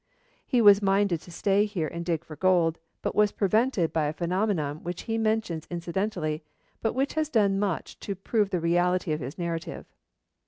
[0.47, 4.13] He was minded to stay here and dig for gold, but was prevented by a
[4.13, 6.41] phenomenon which he mentions incidentally,
[6.81, 9.85] but which has done much to prove the reality of his narrative.